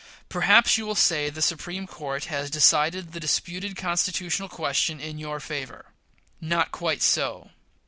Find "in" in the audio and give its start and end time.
4.99-5.19